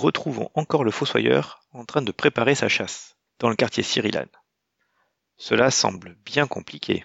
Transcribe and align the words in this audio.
Retrouvons 0.00 0.50
encore 0.54 0.84
le 0.84 0.90
fossoyeur 0.90 1.60
en 1.72 1.84
train 1.84 2.02
de 2.02 2.12
préparer 2.12 2.54
sa 2.54 2.68
chasse, 2.68 3.16
dans 3.38 3.48
le 3.48 3.56
quartier 3.56 3.82
Cyrilane. 3.82 4.28
Cela 5.36 5.70
semble 5.70 6.16
bien 6.24 6.46
compliqué. 6.46 7.04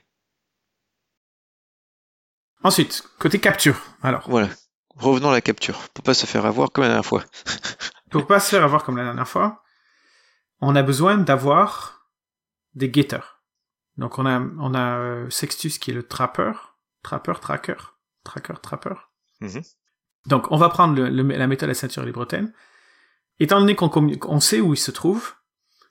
Ensuite, 2.63 3.03
côté 3.19 3.39
capture, 3.39 3.79
alors. 4.01 4.27
Voilà, 4.29 4.49
revenons 4.95 5.29
à 5.29 5.33
la 5.33 5.41
capture, 5.41 5.89
pour 5.89 6.03
pas 6.03 6.13
se 6.13 6.25
faire 6.25 6.45
avoir 6.45 6.71
comme 6.71 6.83
la 6.83 6.89
dernière 6.89 7.05
fois. 7.05 7.23
Pour 8.11 8.27
pas 8.27 8.39
se 8.39 8.49
faire 8.51 8.63
avoir 8.63 8.83
comme 8.85 8.95
la 8.97 9.03
dernière 9.03 9.27
fois, 9.27 9.61
on 10.61 10.73
a 10.75 10.83
besoin 10.83 11.17
d'avoir 11.17 12.07
des 12.73 12.89
guetteurs. 12.89 13.41
Donc 13.97 14.19
on 14.19 14.25
a, 14.25 14.39
on 14.39 14.73
a 14.73 14.97
euh, 14.99 15.29
Sextus 15.29 15.79
qui 15.79 15.91
est 15.91 15.93
le 15.93 16.07
trappeur, 16.07 16.77
trappeur, 17.03 17.41
tracker, 17.41 17.75
tracker, 18.23 18.53
trapper. 18.61 18.93
Mhm. 19.41 19.63
Donc 20.27 20.49
on 20.51 20.55
va 20.57 20.69
prendre 20.69 20.95
le- 20.95 21.09
le- 21.09 21.23
la 21.37 21.47
méthode 21.47 21.69
à 21.69 21.73
ceinture 21.73 22.03
libretène. 22.05 22.53
Étant 23.39 23.59
donné 23.59 23.75
qu'on 23.75 24.39
sait 24.39 24.61
où 24.61 24.73
il 24.73 24.77
se 24.77 24.91
trouve, 24.91 25.33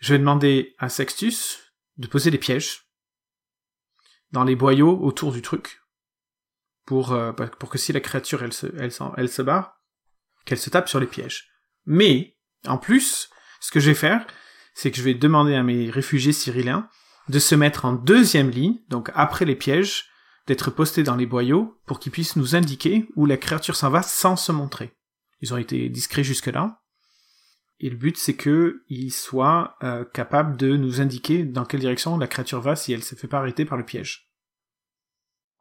je 0.00 0.15
vais 0.15 0.19
demander 0.19 0.75
à 0.78 0.88
Sextus 0.88 1.72
de 1.99 2.06
poser 2.06 2.31
des 2.31 2.38
pièges 2.38 2.88
dans 4.32 4.44
les 4.44 4.56
boyaux 4.56 4.99
autour 5.00 5.32
du 5.32 5.43
truc 5.43 5.81
pour, 6.87 7.12
euh, 7.12 7.32
pour 7.32 7.69
que 7.69 7.78
si 7.78 7.93
la 7.93 8.00
créature 8.00 8.43
elle 8.43 8.53
se, 8.53 8.66
elle, 8.77 9.44
barre, 9.44 9.81
qu'elle 10.44 10.59
se 10.59 10.71
tape 10.71 10.88
sur 10.88 11.00
les 11.00 11.06
pièges. 11.06 11.49
Mais, 11.87 12.37
en 12.66 12.78
plus, 12.78 13.31
ce 13.61 13.71
que 13.71 13.81
je 13.81 13.91
vais 13.91 13.94
faire, 13.94 14.26
c'est 14.75 14.91
que 14.91 14.97
je 14.97 15.03
vais 15.03 15.15
demander 15.15 15.55
à 15.55 15.62
mes 15.62 15.91
réfugiés 15.91 16.32
cyrilliens 16.32 16.88
de 17.28 17.38
se 17.38 17.55
mettre 17.55 17.84
en 17.84 17.93
deuxième 17.93 18.50
ligne, 18.50 18.78
donc 18.88 19.11
après 19.15 19.44
les 19.44 19.56
pièges, 19.56 20.11
d'être 20.47 20.71
postés 20.71 21.03
dans 21.03 21.16
les 21.16 21.26
boyaux 21.26 21.81
pour 21.87 21.99
qu'ils 21.99 22.12
puissent 22.12 22.37
nous 22.37 22.55
indiquer 22.55 23.09
où 23.16 23.25
la 23.25 23.38
créature 23.38 23.76
s'en 23.76 23.88
va 23.88 24.03
sans 24.03 24.37
se 24.37 24.53
montrer. 24.53 24.94
Ils 25.41 25.55
ont 25.55 25.56
été 25.56 25.88
discrets 25.88 26.25
jusque-là. 26.25 26.82
Et 27.84 27.91
le 27.91 27.97
but, 27.97 28.17
c'est 28.17 28.34
qu'ils 28.34 29.12
soient 29.12 29.77
euh, 29.83 30.06
capables 30.06 30.56
de 30.56 30.75
nous 30.75 31.03
indiquer 31.03 31.45
dans 31.45 31.67
quelle 31.67 31.81
direction 31.81 32.17
la 32.17 32.27
créature 32.27 32.62
va 32.62 32.77
si 32.77 32.95
elle 32.95 33.05
se 33.05 33.15
fait 33.15 33.28
pas 33.28 33.41
arrêter 33.41 33.67
par 33.67 33.77
le 33.77 33.84
piège. 33.84 34.31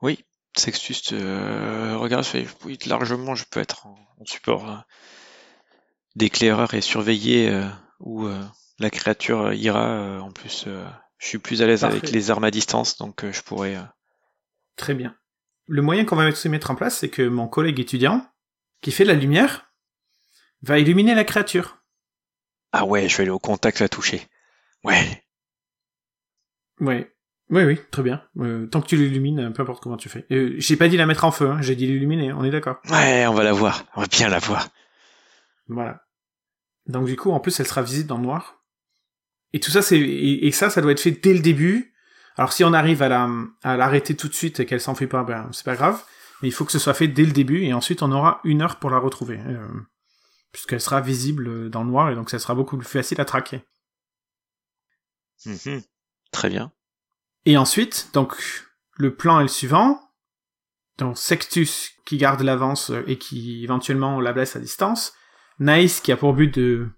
Oui, 0.01 0.23
Sextus 0.56 1.12
euh, 1.12 1.97
regarde, 1.97 2.25
oui, 2.63 2.79
largement, 2.85 3.35
je 3.35 3.44
peux 3.51 3.59
être 3.59 3.88
en, 3.88 3.97
en 4.22 4.25
support 4.25 4.72
euh, 4.72 4.78
d'éclaireur 6.16 6.73
et 6.73 6.79
surveiller 6.79 7.50
euh, 7.50 7.67
où 8.00 8.25
euh, 8.25 8.41
la 8.79 8.89
créature 8.89 9.51
ira. 9.51 10.22
en 10.22 10.31
plus, 10.31 10.63
je 11.17 11.28
suis 11.28 11.39
plus 11.39 11.62
à 11.62 11.67
l'aise 11.67 11.83
avec 11.83 12.09
les 12.09 12.31
armes 12.31 12.45
à 12.45 12.51
distance, 12.51 12.97
donc 13.00 13.29
je 13.29 13.41
pourrais. 13.41 13.78
Très 14.78 14.94
bien. 14.94 15.13
Le 15.67 15.81
moyen 15.81 16.06
qu'on 16.06 16.16
va 16.16 16.33
se 16.33 16.47
mettre 16.47 16.72
en 16.72 16.75
place, 16.75 17.00
c'est 17.00 17.09
que 17.09 17.28
mon 17.28 17.50
collègue 17.50 17.81
étudiant, 17.81 18.25
qui 18.79 18.94
fait 18.94 19.03
la 19.03 19.13
lumière, 19.13 19.73
va 20.62 20.79
illuminer 20.79 21.16
la 21.16 21.25
créature. 21.25 21.82
Ah 22.73 22.85
ouais, 22.85 23.07
je 23.07 23.16
vais 23.16 23.23
aller 23.23 23.31
au 23.31 23.39
contact 23.39 23.79
la 23.79 23.88
toucher. 23.88 24.22
Ouais. 24.84 25.23
Ouais. 26.79 27.09
Oui, 27.50 27.63
oui, 27.63 27.79
très 27.91 28.01
bien. 28.03 28.23
Euh, 28.39 28.66
tant 28.67 28.81
que 28.81 28.88
tu 28.88 28.97
l'illumines, 28.97 29.39
euh, 29.39 29.50
peu 29.51 29.61
importe 29.61 29.84
comment 29.84 29.97
tu 29.97 30.09
fais. 30.09 30.25
Euh, 30.31 30.56
j'ai 30.57 30.75
pas 30.75 30.88
dit 30.88 30.97
la 30.97 31.06
mettre 31.06 31.23
en 31.23 31.31
feu, 31.31 31.50
hein, 31.50 31.62
j'ai 31.62 31.75
dit 31.75 31.85
l'illuminer, 31.85 32.33
on 32.33 32.44
est 32.44 32.50
d'accord. 32.50 32.81
Ouais, 32.89 33.28
on 33.28 33.33
va 33.33 33.44
la 33.44 33.53
voir. 33.53 33.85
On 33.95 34.01
va 34.01 34.07
bien 34.07 34.28
la 34.28 34.39
voir. 34.39 34.67
Voilà. 35.67 36.01
Donc 36.88 37.06
du 37.06 37.16
coup, 37.16 37.31
en 37.31 37.39
plus, 37.39 37.59
elle 37.59 37.67
sera 37.67 37.81
visible 37.83 38.07
dans 38.09 38.17
le 38.17 38.23
noir. 38.23 38.63
Et 39.53 39.59
tout 39.59 39.72
ça, 39.72 39.81
c'est 39.81 40.00
et, 40.00 40.47
et 40.47 40.51
ça, 40.51 40.69
ça 40.69 40.81
doit 40.81 40.91
être 40.91 41.00
fait 41.00 41.12
dès 41.12 41.33
le 41.33 41.39
début. 41.39 41.94
Alors 42.38 42.53
si 42.53 42.63
on 42.63 42.73
arrive 42.73 43.03
à 43.03 43.09
la 43.09 43.29
à 43.62 43.78
l'arrêter 43.78 44.16
tout 44.16 44.28
de 44.28 44.33
suite 44.33 44.59
et 44.59 44.66
qu'elle 44.66 44.81
s'en 44.81 44.95
fait 44.95 45.07
pas, 45.07 45.23
ben 45.23 45.47
c'est 45.51 45.66
pas 45.66 45.75
grave. 45.75 46.03
Mais 46.41 46.47
il 46.47 46.51
faut 46.51 46.66
que 46.66 46.72
ce 46.72 46.79
soit 46.79 46.95
fait 46.95 47.07
dès 47.07 47.23
le 47.25 47.31
début 47.31 47.63
et 47.63 47.73
ensuite 47.73 48.01
on 48.01 48.12
aura 48.12 48.41
une 48.44 48.62
heure 48.62 48.79
pour 48.79 48.89
la 48.89 48.97
retrouver, 48.97 49.39
euh, 49.47 49.67
puisqu'elle 50.53 50.80
sera 50.80 51.02
visible 51.02 51.69
dans 51.69 51.84
le 51.84 51.90
noir 51.90 52.09
et 52.09 52.16
donc 52.16 52.30
ça 52.30 52.40
sera 52.40 52.56
beaucoup 52.56 52.78
plus 52.78 52.88
facile 52.88 53.19
à 53.19 53.25
traquer. 53.25 53.62
Mhm. 55.46 55.81
Très 56.31 56.50
bien. 56.50 56.72
Et 57.46 57.58
ensuite, 57.58 58.09
donc, 58.14 58.36
le 58.96 59.13
plan 59.16 59.40
est 59.40 59.44
le 59.44 59.50
suivant. 59.50 60.00
Donc, 60.97 61.18
Sextus 61.18 61.92
qui 62.06 62.18
garde 62.18 62.42
l'avance 62.42 62.92
et 63.08 63.18
qui 63.18 63.63
éventuellement 63.63 64.22
la 64.22 64.31
blesse 64.31 64.56
à 64.56 64.59
distance. 64.59 65.13
Naïs 65.59 66.00
qui 66.00 66.12
a 66.12 66.18
pour 66.18 66.34
but 66.34 66.53
de, 66.58 66.90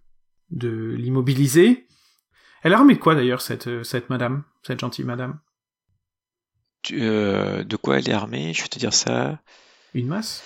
de 0.52 0.94
l'immobiliser. 0.98 1.88
Elle 2.62 2.74
a 2.74 2.78
armée 2.78 2.96
de 2.96 3.00
quoi 3.00 3.16
d'ailleurs, 3.16 3.42
cette, 3.42 3.84
cette 3.84 4.10
madame, 4.10 4.44
cette 4.64 4.80
gentille 4.80 5.06
madame? 5.06 5.40
Euh, 6.92 7.64
de 7.64 7.76
quoi 7.78 7.98
elle 7.98 8.10
est 8.10 8.14
armée? 8.14 8.54
Je 8.54 8.62
vais 8.62 8.68
te 8.68 8.78
dire 8.78 8.94
ça. 8.94 9.42
Une 9.94 10.08
masse? 10.08 10.44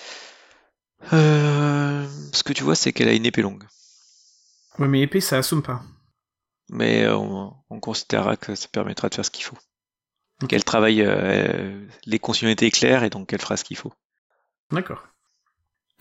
Euh, 1.12 2.06
ce 2.32 2.42
que 2.42 2.52
tu 2.52 2.62
vois, 2.62 2.74
c'est 2.74 2.92
qu'elle 2.92 3.08
a 3.08 3.12
une 3.12 3.26
épée 3.26 3.42
longue. 3.42 3.64
Ouais, 4.78 4.88
mais 4.88 5.00
épée, 5.00 5.20
ça 5.20 5.38
assume 5.38 5.62
pas. 5.62 5.82
Mais 6.68 7.04
euh, 7.04 7.16
on, 7.16 7.54
on 7.68 7.80
considérera 7.80 8.36
que 8.36 8.54
ça 8.54 8.68
permettra 8.68 9.08
de 9.08 9.14
faire 9.14 9.24
ce 9.24 9.30
qu'il 9.30 9.44
faut. 9.44 9.58
Ok. 10.42 10.48
Qu'elle 10.48 10.64
travaille 10.64 11.02
euh, 11.02 11.86
les 12.06 12.18
continuités 12.18 12.70
claires 12.70 13.02
et 13.02 13.10
donc 13.10 13.32
elle 13.32 13.40
fera 13.40 13.56
ce 13.56 13.64
qu'il 13.64 13.76
faut. 13.76 13.92
D'accord. 14.70 15.08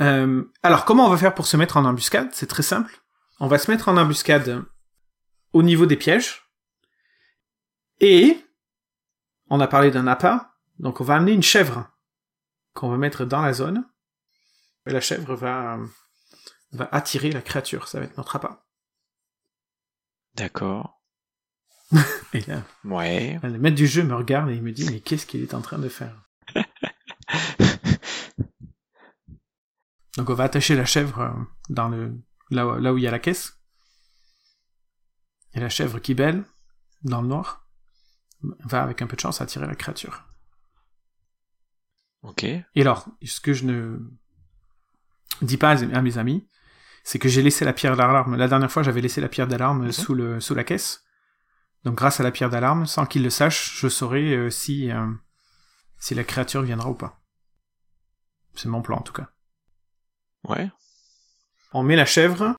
Euh, 0.02 0.44
alors, 0.64 0.86
comment 0.86 1.08
on 1.08 1.10
va 1.10 1.18
faire 1.18 1.34
pour 1.34 1.48
se 1.48 1.58
mettre 1.58 1.78
en 1.78 1.86
embuscade? 1.86 2.30
C'est 2.34 2.48
très 2.48 2.64
simple. 2.64 3.02
On 3.40 3.48
va 3.48 3.58
se 3.58 3.70
mettre 3.70 3.90
en 3.90 3.98
embuscade 3.98 4.64
au 5.54 5.64
niveau 5.64 5.86
des 5.86 5.98
pièges. 5.98 6.44
Et 8.00 8.38
on 9.50 9.60
a 9.60 9.68
parlé 9.68 9.92
d'un 9.92 10.08
appât, 10.08 10.54
donc 10.78 11.02
on 11.02 11.04
va 11.04 11.16
amener 11.16 11.34
une 11.34 11.44
chèvre 11.44 11.90
qu'on 12.74 12.90
va 12.90 12.98
mettre 12.98 13.26
dans 13.26 13.42
la 13.42 13.52
zone. 13.52 13.89
Et 14.88 14.92
la 14.92 15.02
chèvre 15.02 15.36
va, 15.36 15.78
va 16.72 16.90
attirer 16.92 17.32
la 17.32 17.42
créature, 17.42 17.88
ça 17.88 18.00
va 18.00 18.06
être 18.06 18.18
notre 18.18 18.36
appât. 18.36 18.66
D'accord. 20.36 21.02
Et 22.34 22.42
là, 22.42 22.64
Ouais. 22.84 23.40
le 23.44 23.58
maître 23.58 23.76
du 23.76 23.88
jeu 23.88 24.04
me 24.04 24.16
regarde 24.16 24.50
et 24.52 24.56
il 24.56 24.62
me 24.62 24.72
dit, 24.72 24.86
mais 24.90 25.00
qu'est-ce 25.02 25.26
qu'il 25.26 25.42
est 25.42 25.54
en 25.56 25.62
train 25.62 25.80
de 25.80 25.90
faire? 25.90 26.24
Donc 30.18 30.30
on 30.30 30.34
va 30.34 30.44
attacher 30.46 30.76
la 30.76 30.86
chèvre 30.86 31.20
euh, 31.22 31.32
dans 31.70 31.88
le 31.90 32.20
là, 32.50 32.68
où- 32.68 32.76
là 32.80 32.94
où 32.94 32.98
il 32.98 33.04
y 33.04 33.08
a 33.08 33.12
la 33.12 33.20
caisse. 33.20 33.60
Et 35.54 35.60
la 35.60 35.70
chèvre 35.70 36.00
qui 36.00 36.14
belle, 36.14 36.44
dans 37.04 37.22
le 37.22 37.28
noir, 37.28 37.68
va 38.42 38.84
avec 38.84 39.02
un 39.02 39.08
peu 39.08 39.16
de 39.16 39.22
chance 39.22 39.42
attirer 39.42 39.66
la 39.68 39.76
créature. 39.76 40.26
Ok. 42.22 42.44
Et 42.44 42.66
alors, 42.76 43.08
ce 43.24 43.40
que 43.40 43.54
je 43.54 43.66
ne 43.66 44.00
dis 45.42 45.58
pas 45.58 45.72
à 45.72 46.02
mes 46.02 46.18
amis, 46.18 46.48
c'est 47.04 47.20
que 47.20 47.30
j'ai 47.30 47.42
laissé 47.42 47.66
la 47.66 47.74
pierre 47.74 47.96
d'alarme. 47.96 48.36
La 48.36 48.48
dernière 48.48 48.72
fois, 48.72 48.84
j'avais 48.84 49.02
laissé 49.02 49.22
la 49.22 49.30
pierre 49.30 49.48
d'alarme 49.48 49.86
Mhm. 49.86 49.92
sous, 49.92 50.14
le, 50.14 50.40
sous 50.40 50.56
la 50.56 50.64
caisse. 50.64 51.04
Donc 51.86 51.96
grâce 51.96 52.20
à 52.20 52.24
la 52.24 52.32
pierre 52.32 52.50
d'alarme, 52.50 52.86
sans 52.86 53.06
qu'ils 53.06 53.24
le 53.24 53.30
sachent, 53.30 53.80
je 53.80 53.88
saurai 53.88 54.36
euh, 54.36 54.50
si, 54.50 54.92
euh, 54.92 55.08
si 55.98 56.14
la 56.14 56.24
créature 56.26 56.62
viendra 56.62 56.90
ou 56.90 56.94
pas. 56.96 57.22
C'est 58.56 58.68
mon 58.68 58.82
plan 58.82 58.98
en 58.98 59.02
tout 59.02 59.14
cas. 59.14 59.30
Ouais. 60.44 60.70
On 61.74 61.84
met 61.84 61.96
la 61.96 62.06
chèvre 62.06 62.56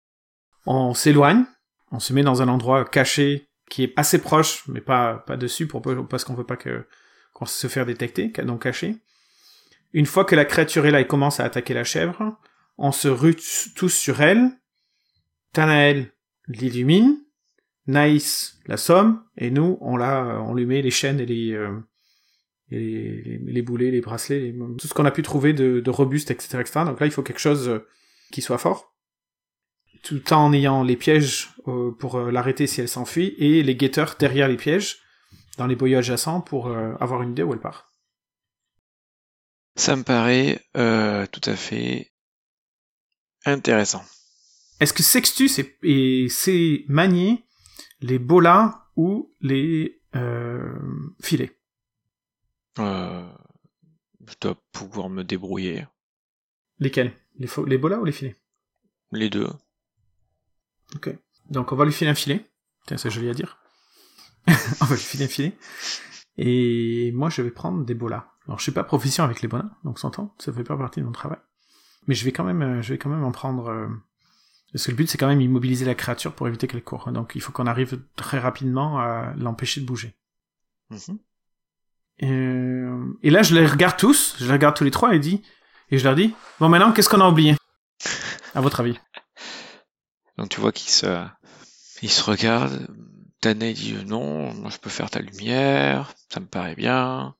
On 0.66 0.94
s'éloigne, 0.94 1.44
on 1.90 1.98
se 2.00 2.12
met 2.12 2.22
dans 2.22 2.42
un 2.42 2.48
endroit 2.48 2.84
caché 2.84 3.48
qui 3.68 3.84
est 3.84 3.92
assez 3.96 4.20
proche, 4.20 4.66
mais 4.68 4.80
pas, 4.80 5.14
pas 5.18 5.36
dessus 5.36 5.66
pour, 5.66 5.82
parce 6.08 6.24
qu'on 6.24 6.34
veut 6.34 6.44
pas 6.46 6.56
que, 6.56 6.86
qu'on 7.34 7.46
se 7.46 7.66
faire 7.66 7.86
détecter, 7.86 8.28
donc 8.28 8.62
caché. 8.62 8.96
Une 9.92 10.06
fois 10.06 10.24
que 10.24 10.34
la 10.34 10.44
créature 10.44 10.86
est 10.86 10.90
là 10.90 11.00
et 11.00 11.06
commence 11.06 11.40
à 11.40 11.44
attaquer 11.44 11.74
la 11.74 11.84
chèvre, 11.84 12.36
on 12.80 12.92
se 12.92 13.08
rue 13.08 13.36
tous 13.76 13.90
sur 13.90 14.22
elle. 14.22 14.50
Tanael 15.52 16.12
l'illumine, 16.48 17.18
Naïs 17.86 18.58
la 18.66 18.76
somme, 18.76 19.22
et 19.36 19.50
nous, 19.50 19.78
on 19.80 19.96
la, 19.96 20.40
on 20.42 20.54
lui 20.54 20.66
met 20.66 20.82
les 20.82 20.90
chaînes 20.90 21.20
et 21.20 21.26
les, 21.26 21.52
euh, 21.52 23.62
boulets, 23.62 23.90
les 23.90 24.00
bracelets, 24.00 24.54
tout 24.78 24.88
ce 24.88 24.94
qu'on 24.94 25.04
a 25.04 25.10
pu 25.10 25.22
trouver 25.22 25.52
de, 25.52 25.80
de 25.80 25.90
robuste, 25.90 26.30
etc., 26.30 26.58
etc. 26.60 26.80
Donc 26.86 27.00
là, 27.00 27.06
il 27.06 27.12
faut 27.12 27.22
quelque 27.22 27.40
chose 27.40 27.68
euh, 27.68 27.86
qui 28.32 28.42
soit 28.42 28.58
fort, 28.58 28.94
tout 30.02 30.32
en 30.32 30.52
ayant 30.52 30.82
les 30.82 30.96
pièges 30.96 31.50
euh, 31.68 31.92
pour 31.92 32.18
l'arrêter 32.18 32.66
si 32.66 32.80
elle 32.80 32.88
s'enfuit, 32.88 33.34
et 33.38 33.62
les 33.62 33.76
guetteurs 33.76 34.16
derrière 34.18 34.48
les 34.48 34.56
pièges, 34.56 34.98
dans 35.58 35.66
les 35.66 35.76
boyaux 35.76 35.98
adjacents, 35.98 36.40
pour 36.40 36.68
avoir 36.68 37.22
une 37.22 37.32
idée 37.32 37.42
où 37.42 37.52
elle 37.52 37.60
part. 37.60 37.92
Ça 39.76 39.94
me 39.94 40.02
paraît 40.02 40.58
tout 40.72 41.40
à 41.44 41.56
fait 41.56 42.10
intéressant. 43.44 44.04
Est-ce 44.80 44.92
que 44.92 45.02
Sextus 45.02 45.58
est, 45.58 46.28
sait 46.28 46.84
manier 46.88 47.44
les 48.00 48.18
bolas 48.18 48.86
ou 48.96 49.34
les 49.40 50.00
euh, 50.16 50.72
filets? 51.22 51.58
Euh, 52.78 53.28
Je 54.26 54.34
dois 54.40 54.56
pouvoir 54.72 55.10
me 55.10 55.22
débrouiller. 55.22 55.86
Lesquels? 56.78 57.12
Les, 57.38 57.48
les 57.66 57.78
bolas 57.78 57.98
ou 57.98 58.04
les 58.04 58.12
filets? 58.12 58.36
Les 59.12 59.28
deux. 59.28 59.48
Ok. 60.94 61.14
Donc 61.50 61.72
on 61.72 61.76
va 61.76 61.84
lui 61.84 61.92
filer 61.92 62.10
un 62.10 62.14
filet. 62.14 62.50
Tiens, 62.86 62.96
c'est 62.96 63.10
joli 63.10 63.28
à 63.28 63.34
dire. 63.34 63.58
on 64.46 64.84
va 64.84 64.94
lui 64.94 65.02
filer 65.02 65.24
un 65.24 65.28
filet. 65.28 65.52
Et 66.38 67.12
moi, 67.12 67.28
je 67.28 67.42
vais 67.42 67.50
prendre 67.50 67.84
des 67.84 67.94
bolas. 67.94 68.32
Alors, 68.46 68.58
je 68.58 68.62
suis 68.62 68.72
pas 68.72 68.84
profession 68.84 69.24
avec 69.24 69.42
les 69.42 69.48
bolas, 69.48 69.70
donc 69.84 69.98
s'entend, 69.98 70.34
ça 70.38 70.52
fait 70.52 70.64
pas 70.64 70.76
partie 70.76 71.00
de 71.00 71.04
mon 71.04 71.12
travail. 71.12 71.38
Mais 72.10 72.16
je 72.16 72.24
vais 72.24 72.32
quand 72.32 72.42
même, 72.42 72.62
euh, 72.62 72.82
je 72.82 72.92
vais 72.92 72.98
quand 72.98 73.08
même 73.08 73.22
en 73.22 73.30
prendre 73.30 73.68
euh, 73.68 73.86
parce 74.72 74.84
que 74.84 74.90
le 74.90 74.96
but, 74.96 75.08
c'est 75.08 75.16
quand 75.16 75.28
même 75.28 75.40
immobiliser 75.40 75.84
la 75.84 75.94
créature 75.94 76.34
pour 76.34 76.48
éviter 76.48 76.66
qu'elle 76.66 76.82
court. 76.82 77.12
Donc 77.12 77.36
il 77.36 77.40
faut 77.40 77.52
qu'on 77.52 77.68
arrive 77.68 78.02
très 78.16 78.40
rapidement 78.40 78.98
à 78.98 79.32
l'empêcher 79.36 79.80
de 79.80 79.86
bouger. 79.86 80.16
Mhm. 80.90 81.18
Euh, 82.24 83.18
et, 83.22 83.30
là, 83.30 83.44
je 83.44 83.54
les 83.54 83.64
regarde 83.64 83.96
tous, 83.96 84.34
je 84.40 84.44
les 84.44 84.50
regarde 84.50 84.74
tous 84.74 84.82
les 84.82 84.90
trois 84.90 85.14
et, 85.14 85.20
dis, 85.20 85.40
et 85.92 85.98
je 85.98 86.04
leur 86.04 86.16
dis, 86.16 86.34
bon 86.58 86.68
maintenant, 86.68 86.90
qu'est-ce 86.90 87.08
qu'on 87.08 87.20
a 87.20 87.28
oublié? 87.28 87.54
À 88.56 88.60
votre 88.60 88.80
avis 88.80 88.98
Donc 90.36 90.48
tu 90.48 90.60
vois 90.60 90.72
qu'ils 90.72 90.90
se, 90.90 91.24
ils 92.02 92.10
se 92.10 92.24
regardent. 92.24 92.88
Tané 93.40 93.72
dit 93.72 93.94
non, 94.04 94.52
moi 94.52 94.70
je 94.70 94.78
peux 94.78 94.90
faire 94.90 95.10
ta 95.10 95.20
lumière, 95.20 96.12
ça 96.28 96.40
me 96.40 96.46
paraît 96.46 96.74
bien. 96.74 97.36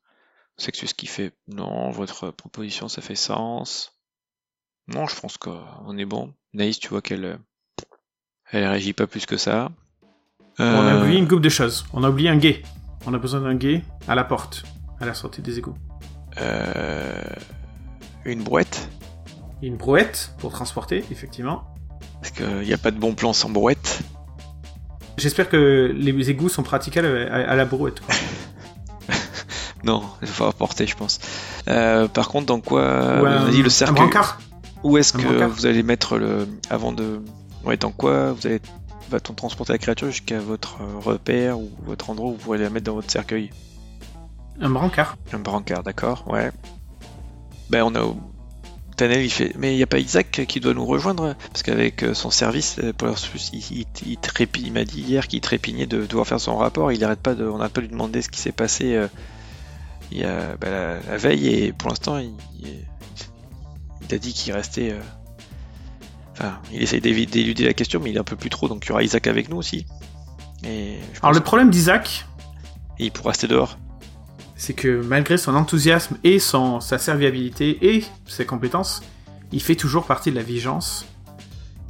Sexus 0.56 0.94
qui 0.96 1.08
fait 1.08 1.36
non, 1.48 1.90
votre 1.90 2.30
proposition 2.30 2.86
ça 2.86 3.02
fait 3.02 3.16
sens. 3.16 3.96
Non, 4.92 5.06
je 5.06 5.18
pense 5.20 5.36
qu'on 5.36 5.96
est 5.98 6.04
bon. 6.04 6.32
Naïs, 6.52 6.78
tu 6.78 6.88
vois 6.88 7.02
qu'elle 7.02 7.38
elle 8.52 8.64
réagit 8.66 8.92
pas 8.92 9.06
plus 9.06 9.26
que 9.26 9.36
ça. 9.36 9.70
On 10.58 10.64
a 10.64 11.00
oublié 11.00 11.18
une 11.18 11.28
coupe 11.28 11.40
de 11.40 11.48
choses. 11.48 11.86
On 11.92 12.02
a 12.04 12.10
oublié 12.10 12.28
un 12.28 12.36
guet. 12.36 12.62
On 13.06 13.14
a 13.14 13.18
besoin 13.18 13.40
d'un 13.40 13.54
guet 13.54 13.82
à 14.08 14.14
la 14.14 14.24
porte, 14.24 14.64
à 15.00 15.06
la 15.06 15.14
sortie 15.14 15.40
des 15.40 15.58
égouts. 15.58 15.76
Euh... 16.40 17.22
Une 18.24 18.42
brouette 18.42 18.88
Une 19.62 19.76
brouette 19.76 20.34
pour 20.38 20.52
transporter, 20.52 21.04
effectivement. 21.10 21.64
Parce 22.20 22.32
qu'il 22.32 22.66
n'y 22.66 22.74
a 22.74 22.78
pas 22.78 22.90
de 22.90 22.98
bon 22.98 23.14
plan 23.14 23.32
sans 23.32 23.48
brouette. 23.48 24.02
J'espère 25.16 25.48
que 25.48 25.94
les 25.94 26.30
égouts 26.30 26.48
sont 26.48 26.62
praticables 26.62 27.06
à, 27.06 27.54
la 27.54 27.64
brouette. 27.64 28.00
non, 29.84 30.02
il 30.22 30.28
va 30.28 30.52
porter, 30.52 30.86
je 30.86 30.96
pense. 30.96 31.20
Euh, 31.68 32.08
par 32.08 32.28
contre, 32.28 32.46
dans 32.46 32.60
quoi 32.60 33.20
On 33.22 33.24
a 33.24 33.50
dit 33.50 33.62
le 33.62 33.70
cercle. 33.70 34.02
Où 34.82 34.96
est-ce 34.98 35.12
que 35.12 35.44
vous 35.44 35.66
allez 35.66 35.82
mettre 35.82 36.18
le. 36.18 36.48
Avant 36.70 36.92
de. 36.92 37.22
Ouais, 37.64 37.76
dans 37.76 37.92
quoi 37.92 38.32
vous 38.32 38.46
allez. 38.46 38.60
Va-t-on 39.10 39.34
transporter 39.34 39.72
la 39.72 39.78
créature 39.78 40.06
jusqu'à 40.06 40.38
votre 40.38 40.80
euh, 40.80 40.98
repère 41.00 41.58
ou 41.58 41.68
votre 41.84 42.10
endroit 42.10 42.30
où 42.30 42.32
vous 42.34 42.38
pourrez 42.38 42.58
la 42.58 42.70
mettre 42.70 42.86
dans 42.86 42.94
votre 42.94 43.10
cercueil? 43.10 43.50
Un 44.60 44.70
brancard. 44.70 45.16
Un 45.32 45.40
brancard, 45.40 45.82
d'accord, 45.82 46.24
ouais. 46.28 46.52
Ben, 47.70 47.82
on 47.82 47.94
a. 47.96 48.14
Tanel, 48.96 49.24
il 49.24 49.30
fait. 49.30 49.52
Mais 49.58 49.74
il 49.74 49.76
n'y 49.76 49.82
a 49.82 49.88
pas 49.88 49.98
Isaac 49.98 50.44
qui 50.46 50.60
doit 50.60 50.74
nous 50.74 50.86
rejoindre 50.86 51.34
Parce 51.52 51.64
qu'avec 51.64 52.04
euh, 52.04 52.14
son 52.14 52.30
service, 52.30 52.76
euh, 52.78 52.92
pour 52.92 53.08
il, 53.52 53.58
il, 53.72 53.86
il, 54.06 54.48
il 54.62 54.72
m'a 54.72 54.84
dit 54.84 55.00
hier 55.00 55.26
qu'il 55.26 55.40
trépignait 55.40 55.86
de 55.86 56.06
devoir 56.06 56.26
faire 56.26 56.40
son 56.40 56.56
rapport. 56.56 56.92
Il 56.92 57.02
arrête 57.02 57.20
pas 57.20 57.34
de. 57.34 57.44
On 57.44 57.58
n'a 57.58 57.68
pas 57.68 57.80
lui 57.80 57.88
demander 57.88 58.22
ce 58.22 58.28
qui 58.28 58.40
s'est 58.40 58.52
passé. 58.52 59.08
il 60.12 60.18
y 60.18 60.24
a, 60.24 60.56
ben, 60.56 61.00
la, 61.08 61.16
veille 61.16 61.48
et 61.48 61.72
pour 61.72 61.88
l'instant 61.88 62.18
il, 62.18 62.32
il 64.08 64.14
a 64.14 64.18
dit 64.18 64.32
qu'il 64.32 64.52
restait. 64.52 64.92
Euh, 64.92 65.00
enfin, 66.32 66.58
il 66.72 66.82
essaye 66.82 67.00
d'éluder 67.00 67.64
la 67.64 67.72
question, 67.72 68.00
mais 68.00 68.10
il 68.10 68.16
est 68.16 68.20
un 68.20 68.24
peu 68.24 68.36
plus 68.36 68.50
trop, 68.50 68.68
donc 68.68 68.84
il 68.84 68.88
y 68.88 68.92
aura 68.92 69.02
Isaac 69.02 69.26
avec 69.26 69.48
nous 69.48 69.56
aussi. 69.56 69.86
Et 70.64 70.98
Alors 71.22 71.32
le 71.32 71.40
problème 71.40 71.70
d'Isaac. 71.70 72.26
Il 72.98 73.12
pourra 73.12 73.30
rester 73.30 73.46
dehors. 73.46 73.78
C'est 74.56 74.74
que 74.74 75.02
malgré 75.02 75.38
son 75.38 75.54
enthousiasme 75.54 76.18
et 76.22 76.38
son, 76.38 76.80
sa 76.80 76.98
serviabilité 76.98 77.94
et 77.94 78.04
ses 78.26 78.44
compétences, 78.44 79.02
il 79.52 79.62
fait 79.62 79.74
toujours 79.74 80.04
partie 80.04 80.30
de 80.30 80.36
la 80.36 80.42
vigilance. 80.42 81.06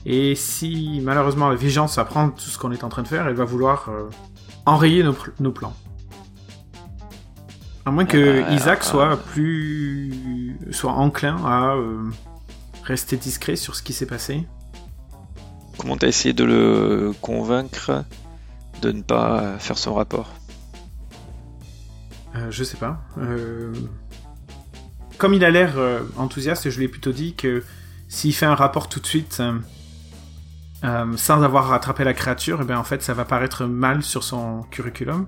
Et 0.06 0.36
si 0.36 1.00
malheureusement 1.02 1.48
la 1.48 1.56
vigilance 1.56 1.98
apprend 1.98 2.30
tout 2.30 2.48
ce 2.48 2.58
qu'on 2.58 2.70
est 2.70 2.84
en 2.84 2.88
train 2.88 3.02
de 3.02 3.08
faire, 3.08 3.26
elle 3.26 3.34
va 3.34 3.44
vouloir 3.44 3.88
euh, 3.88 4.08
enrayer 4.66 5.02
nos 5.40 5.50
plans. 5.50 5.74
À 7.86 7.90
moins 7.90 8.04
que 8.04 8.16
euh, 8.16 8.50
Isaac 8.50 8.84
soit 8.84 9.16
plus. 9.16 10.12
Soit 10.70 10.92
enclin 10.92 11.36
à 11.44 11.74
euh, 11.74 12.10
rester 12.84 13.16
discret 13.16 13.56
sur 13.56 13.74
ce 13.74 13.82
qui 13.82 13.92
s'est 13.92 14.06
passé. 14.06 14.46
Comment 15.78 15.96
t'as 15.96 16.08
essayé 16.08 16.32
de 16.34 16.44
le 16.44 17.12
convaincre 17.20 18.04
de 18.82 18.92
ne 18.92 19.02
pas 19.02 19.58
faire 19.58 19.78
son 19.78 19.94
rapport? 19.94 20.32
Euh, 22.36 22.50
Je 22.50 22.64
sais 22.64 22.76
pas. 22.76 23.02
Comme 25.18 25.34
il 25.34 25.44
a 25.44 25.50
l'air 25.50 25.76
enthousiaste, 26.16 26.70
je 26.70 26.78
lui 26.78 26.84
ai 26.84 26.88
plutôt 26.88 27.12
dit 27.12 27.34
que 27.34 27.62
s'il 28.08 28.34
fait 28.34 28.46
un 28.46 28.54
rapport 28.54 28.88
tout 28.88 29.00
de 29.00 29.06
suite. 29.06 29.42
sans 30.82 31.42
avoir 31.42 31.68
rattrapé 31.68 32.04
la 32.04 32.14
créature, 32.14 32.60
et 32.60 32.62
eh 32.62 32.66
bien 32.66 32.78
en 32.78 32.84
fait 32.84 33.02
ça 33.02 33.14
va 33.14 33.24
paraître 33.24 33.64
mal 33.66 34.02
sur 34.02 34.22
son 34.24 34.62
curriculum. 34.70 35.26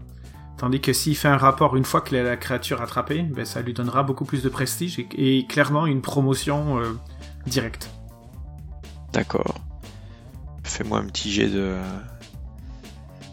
Tandis 0.62 0.80
que 0.80 0.92
s'il 0.92 1.16
fait 1.16 1.26
un 1.26 1.38
rapport 1.38 1.74
une 1.74 1.84
fois 1.84 2.00
que 2.02 2.14
la 2.14 2.36
créature 2.36 2.82
attrapée, 2.82 3.22
ben, 3.22 3.44
ça 3.44 3.62
lui 3.62 3.72
donnera 3.74 4.04
beaucoup 4.04 4.24
plus 4.24 4.44
de 4.44 4.48
prestige 4.48 5.04
et, 5.18 5.44
clairement 5.48 5.86
une 5.86 6.02
promotion 6.02 6.78
euh, 6.78 6.96
directe. 7.46 7.90
D'accord. 9.12 9.56
Fais-moi 10.62 10.98
un 10.98 11.06
petit 11.06 11.32
jet 11.32 11.48
de. 11.48 11.74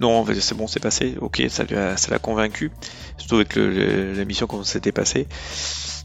Non, 0.02 0.26
c'est 0.26 0.58
bon, 0.58 0.66
c'est 0.66 0.80
passé. 0.80 1.18
Ok, 1.22 1.44
ça 1.50 1.66
l'a 1.70 2.18
convaincu. 2.18 2.72
Surtout 3.20 3.36
avec 3.36 3.56
la 3.58 4.26
mission 4.26 4.48
qu'on 4.48 4.64
s'était 4.64 4.92
passée. 4.92 5.28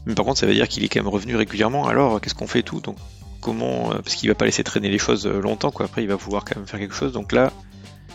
Mais 0.05 0.13
par 0.13 0.25
contre, 0.25 0.39
ça 0.39 0.45
veut 0.45 0.53
dire 0.53 0.67
qu'il 0.67 0.83
est 0.83 0.89
quand 0.89 0.99
même 0.99 1.11
revenu 1.11 1.35
régulièrement. 1.35 1.87
Alors, 1.87 2.21
qu'est-ce 2.21 2.35
qu'on 2.35 2.45
fait 2.45 2.61
tout? 2.61 2.81
Donc, 2.81 2.97
comment 3.41 3.93
euh, 3.93 3.95
Parce 3.95 4.13
qu'il 4.13 4.29
va 4.29 4.35
pas 4.35 4.45
laisser 4.45 4.63
traîner 4.63 4.91
les 4.91 4.99
choses 4.99 5.25
euh, 5.25 5.41
longtemps, 5.41 5.71
quoi. 5.71 5.87
Après, 5.87 6.03
il 6.03 6.07
va 6.07 6.17
vouloir 6.17 6.45
quand 6.45 6.55
même 6.55 6.67
faire 6.67 6.79
quelque 6.79 6.93
chose. 6.93 7.13
Donc 7.13 7.31
là, 7.31 7.51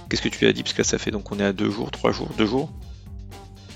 qu'est-ce 0.09 0.23
que 0.23 0.29
tu 0.29 0.38
lui 0.38 0.47
as 0.47 0.52
dit? 0.52 0.62
Parce 0.62 0.75
que 0.75 0.85
ça 0.85 0.97
fait 0.97 1.11
donc 1.11 1.33
on 1.33 1.40
est 1.40 1.45
à 1.45 1.52
deux 1.52 1.73
jours, 1.73 1.90
trois 1.90 2.12
jours, 2.12 2.29
deux 2.38 2.47
jours. 2.47 2.71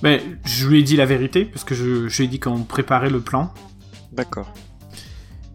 Mais 0.02 0.22
je 0.44 0.68
lui 0.68 0.80
ai 0.80 0.82
dit 0.82 0.96
la 0.96 1.06
vérité, 1.06 1.44
parce 1.44 1.64
que 1.64 1.74
je, 1.74 2.06
lui 2.06 2.24
ai 2.24 2.28
dit 2.28 2.40
qu'on 2.40 2.62
préparait 2.62 3.10
le 3.10 3.20
plan. 3.20 3.52
D'accord. 4.12 4.52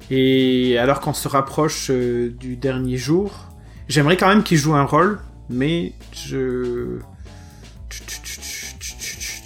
Et 0.09 0.77
alors 0.77 0.99
qu'on 1.01 1.13
se 1.13 1.27
rapproche 1.27 1.91
euh, 1.91 2.33
du 2.39 2.55
dernier 2.55 2.97
jour, 2.97 3.49
j'aimerais 3.87 4.17
quand 4.17 4.27
même 4.27 4.43
qu'il 4.43 4.57
joue 4.57 4.73
un 4.73 4.83
rôle, 4.83 5.19
mais 5.49 5.93
je. 6.13 6.99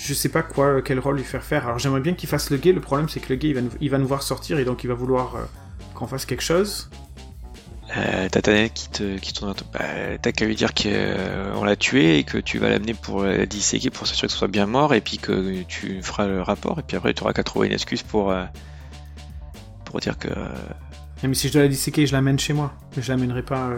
Je 0.06 0.14
sais 0.14 0.28
pas 0.28 0.42
quoi, 0.42 0.82
quel 0.82 1.00
rôle 1.00 1.16
lui 1.16 1.24
faire 1.24 1.44
faire. 1.44 1.66
Alors 1.66 1.80
j'aimerais 1.80 2.02
bien 2.02 2.14
qu'il 2.14 2.28
fasse 2.28 2.50
le 2.50 2.58
gay, 2.58 2.74
le 2.74 2.82
problème 2.82 3.08
c'est 3.08 3.22
que 3.22 3.30
le 3.30 3.36
gay 3.36 3.50
il 3.50 3.56
va, 3.56 3.62
nous, 3.62 3.70
il 3.80 3.90
va 3.90 3.98
nous 3.98 4.08
voir 4.08 4.22
sortir 4.22 4.60
et 4.60 4.66
donc 4.66 4.84
il 4.84 4.88
va 4.88 4.96
vouloir 4.96 5.36
euh, 5.38 5.40
qu'on 5.96 6.08
fasse 6.08 6.26
quelque 6.26 6.44
chose. 6.44 6.90
Euh, 7.96 8.28
t'as 8.32 8.70
qui 8.70 8.90
te 8.90 9.18
qui 9.20 9.34
tourne 9.34 9.54
bah, 9.72 10.18
t'as 10.20 10.32
qu'à 10.32 10.46
lui 10.46 10.56
dire 10.56 10.74
qu'on 10.74 10.88
euh, 10.88 11.66
l'a 11.66 11.76
tué 11.76 12.18
et 12.18 12.24
que 12.24 12.40
tu 12.40 12.58
vas 12.58 12.70
l'amener 12.70 12.96
pour 12.96 13.24
la 13.24 13.46
disséquer 13.46 13.92
pour 13.92 14.08
s'assurer 14.08 14.28
que 14.28 14.34
ce 14.34 14.40
soit 14.40 14.48
bien 14.48 14.66
mort 14.66 14.96
et 14.96 15.02
puis 15.02 15.20
que 15.20 15.62
tu 15.64 16.02
feras 16.02 16.26
le 16.26 16.42
rapport 16.42 16.80
et 16.80 16.82
puis 16.82 16.98
après 16.98 17.14
tu 17.14 17.22
auras 17.22 17.34
qu'à 17.34 17.44
trouver 17.44 17.68
une 17.68 17.74
excuse 17.74 18.02
pour 18.02 18.32
euh, 18.32 18.46
pour 19.86 20.00
dire 20.00 20.18
que 20.18 20.30
mais 21.22 21.36
si 21.36 21.50
je 21.50 21.54
dois 21.54 21.62
la 21.64 21.68
disséquer 21.68 22.08
je 22.08 22.14
l'amène 22.14 22.40
chez 22.40 22.54
moi. 22.54 22.74
Je 23.00 23.12
l'amènerai 23.12 23.44
pas 23.44 23.70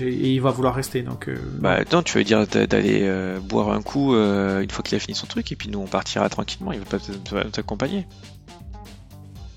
et 0.00 0.34
il 0.34 0.40
va 0.40 0.50
vouloir 0.50 0.74
rester 0.74 1.02
donc 1.02 1.30
bah 1.60 1.78
non 1.92 2.02
tu 2.02 2.18
veux 2.18 2.24
dire 2.24 2.46
d'aller 2.46 3.08
boire 3.42 3.70
un 3.70 3.80
coup 3.80 4.14
une 4.14 4.70
fois 4.70 4.82
qu'il 4.82 4.96
a 4.96 4.98
fini 4.98 5.14
son 5.14 5.26
truc 5.26 5.50
et 5.50 5.56
puis 5.56 5.70
nous 5.70 5.78
on 5.78 5.86
partira 5.86 6.28
tranquillement 6.28 6.72
il 6.72 6.80
va 6.80 6.84
pas 6.84 7.44
t'accompagner 7.50 8.06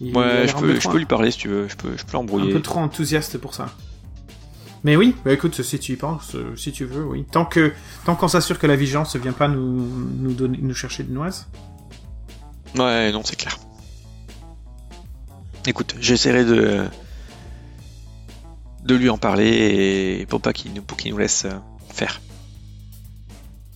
ouais, 0.01 0.47
je 0.47 0.55
peux, 0.55 0.79
je 0.79 0.89
peux 0.89 0.97
lui 0.97 1.05
parler 1.05 1.31
si 1.31 1.37
tu 1.39 1.47
veux, 1.47 1.67
je 1.67 1.75
peux, 1.75 1.97
je 1.97 2.05
peux 2.05 2.13
l'embrouiller. 2.13 2.51
Un 2.51 2.55
peu 2.55 2.61
trop 2.61 2.79
enthousiaste 2.79 3.37
pour 3.37 3.53
ça. 3.53 3.69
Mais 4.83 4.95
oui, 4.95 5.15
bah 5.25 5.33
écoute, 5.33 5.61
si 5.61 5.79
tu 5.79 5.93
y 5.93 5.95
penses, 5.95 6.35
euh, 6.35 6.55
si 6.55 6.71
tu 6.71 6.85
veux, 6.85 7.03
oui. 7.03 7.25
Tant 7.31 7.45
que 7.45 7.73
tant 8.05 8.15
qu'on 8.15 8.27
s'assure 8.27 8.59
que 8.59 8.67
la 8.67 8.75
vigilance 8.75 9.15
ne 9.15 9.21
vient 9.21 9.33
pas 9.33 9.47
nous 9.47 9.85
nous 10.19 10.33
donner 10.33 10.59
nous 10.61 10.75
chercher 10.75 11.03
de 11.03 11.11
noises. 11.11 11.47
Ouais, 12.77 13.11
non, 13.11 13.21
c'est 13.23 13.35
clair. 13.35 13.57
Écoute, 15.65 15.95
j'essaierai 15.99 16.45
de 16.45 16.85
de 18.83 18.95
lui 18.95 19.09
en 19.09 19.17
parler 19.17 20.19
et 20.21 20.25
pour 20.27 20.41
pas 20.41 20.53
qu'il 20.53 20.73
nous 20.73 20.81
pour 20.81 20.97
qu'il 20.97 21.11
nous 21.11 21.17
laisse 21.17 21.45
euh, 21.45 21.57
faire. 21.89 22.21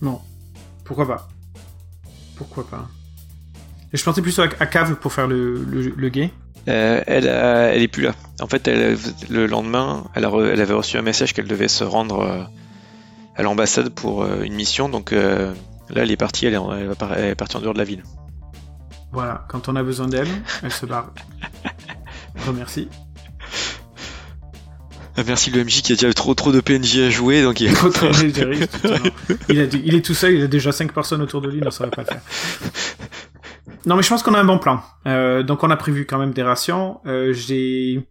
Non. 0.00 0.20
Pourquoi 0.84 1.06
pas? 1.06 1.28
Pourquoi 2.36 2.66
pas? 2.66 2.88
Et 3.92 3.96
je 3.98 4.04
pensais 4.04 4.22
plus 4.22 4.38
à, 4.38 4.44
à 4.58 4.66
Cave 4.66 4.94
pour 4.96 5.12
faire 5.12 5.26
le, 5.26 5.62
le, 5.70 5.92
le 5.96 6.08
gay. 6.08 6.30
Euh, 6.68 7.02
elle, 7.06 7.28
a- 7.28 7.74
elle 7.74 7.82
est 7.82 7.88
plus 7.88 8.02
là. 8.04 8.14
En 8.40 8.46
fait, 8.46 8.66
elle, 8.68 8.96
le 9.28 9.46
lendemain, 9.46 10.04
elle, 10.14 10.24
a 10.24 10.28
re- 10.28 10.48
elle 10.50 10.60
avait 10.60 10.74
reçu 10.74 10.96
un 10.96 11.02
message 11.02 11.34
qu'elle 11.34 11.48
devait 11.48 11.68
se 11.68 11.84
rendre 11.84 12.20
euh, 12.20 12.42
à 13.36 13.42
l'ambassade 13.42 13.90
pour 13.90 14.22
euh, 14.22 14.42
une 14.42 14.54
mission. 14.54 14.88
Donc 14.88 15.12
euh, 15.12 15.52
là, 15.90 16.02
elle 16.02 16.10
est 16.10 16.16
partie. 16.16 16.46
Elle 16.46 16.54
est, 16.54 16.58
en- 16.58 16.72
elle 16.74 16.86
va 16.86 16.94
par- 16.94 17.12
elle 17.14 17.30
est 17.30 17.34
partie 17.34 17.56
en 17.56 17.60
dehors 17.60 17.74
de 17.74 17.78
la 17.78 17.84
ville. 17.84 18.02
Voilà, 19.12 19.44
quand 19.48 19.68
on 19.68 19.76
a 19.76 19.82
besoin 19.82 20.08
d'elle, 20.08 20.28
elle 20.62 20.72
se 20.72 20.86
barre. 20.86 21.12
Remercie. 22.46 22.88
Ah, 25.14 25.20
Merci 25.26 25.50
le 25.50 25.62
MJ 25.62 25.82
qui 25.82 25.92
a 25.92 25.96
déjà 25.96 26.10
trop 26.14 26.34
trop 26.34 26.52
de 26.52 26.60
PNJ 26.60 27.00
à 27.00 27.10
jouer, 27.10 27.42
donc 27.42 27.60
il... 27.60 27.68
Dit- 27.70 27.76
il 29.84 29.94
est 29.94 30.00
tout 30.02 30.14
seul, 30.14 30.32
il 30.36 30.42
a 30.42 30.46
déjà 30.46 30.72
5 30.72 30.90
personnes 30.92 31.20
autour 31.20 31.42
de 31.42 31.50
lui, 31.50 31.60
non, 31.60 31.70
ça 31.70 31.84
va 31.84 31.90
pas 31.90 32.00
le 32.02 32.06
faire. 32.06 32.20
Non, 33.86 33.96
mais 33.96 34.02
je 34.02 34.08
pense 34.08 34.22
qu'on 34.22 34.34
a 34.34 34.40
un 34.40 34.44
bon 34.44 34.58
plan. 34.58 34.82
Euh, 35.06 35.42
donc 35.42 35.64
on 35.64 35.70
a 35.70 35.76
prévu 35.76 36.06
quand 36.06 36.18
même 36.18 36.32
des 36.32 36.42
rations. 36.42 37.00
Euh, 37.06 37.32
j'ai 37.32 38.08